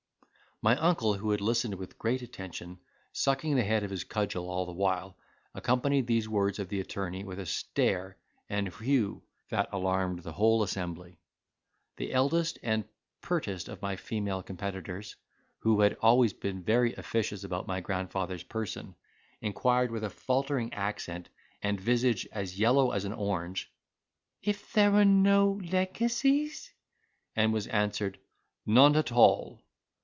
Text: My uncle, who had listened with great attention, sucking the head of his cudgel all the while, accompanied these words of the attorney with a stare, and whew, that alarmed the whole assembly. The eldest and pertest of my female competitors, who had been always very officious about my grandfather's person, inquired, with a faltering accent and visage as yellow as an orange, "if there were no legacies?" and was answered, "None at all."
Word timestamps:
My 0.63 0.75
uncle, 0.77 1.15
who 1.15 1.31
had 1.31 1.41
listened 1.41 1.73
with 1.73 1.97
great 1.97 2.21
attention, 2.21 2.77
sucking 3.13 3.55
the 3.55 3.63
head 3.63 3.83
of 3.83 3.89
his 3.89 4.03
cudgel 4.03 4.47
all 4.47 4.67
the 4.67 4.71
while, 4.73 5.17
accompanied 5.55 6.05
these 6.05 6.29
words 6.29 6.59
of 6.59 6.69
the 6.69 6.79
attorney 6.79 7.23
with 7.23 7.39
a 7.39 7.47
stare, 7.47 8.17
and 8.47 8.67
whew, 8.67 9.23
that 9.49 9.69
alarmed 9.73 10.19
the 10.19 10.33
whole 10.33 10.61
assembly. 10.61 11.17
The 11.97 12.13
eldest 12.13 12.59
and 12.61 12.85
pertest 13.23 13.69
of 13.69 13.81
my 13.81 13.95
female 13.95 14.43
competitors, 14.43 15.15
who 15.61 15.81
had 15.81 15.93
been 15.93 15.99
always 16.03 16.33
very 16.33 16.93
officious 16.93 17.43
about 17.43 17.65
my 17.65 17.81
grandfather's 17.81 18.43
person, 18.43 18.93
inquired, 19.41 19.89
with 19.89 20.03
a 20.03 20.11
faltering 20.11 20.71
accent 20.75 21.29
and 21.63 21.81
visage 21.81 22.27
as 22.31 22.59
yellow 22.59 22.91
as 22.91 23.03
an 23.03 23.13
orange, 23.13 23.73
"if 24.43 24.71
there 24.73 24.91
were 24.91 25.05
no 25.05 25.59
legacies?" 25.71 26.71
and 27.35 27.51
was 27.51 27.65
answered, 27.65 28.19
"None 28.67 28.95
at 28.95 29.11
all." 29.11 29.63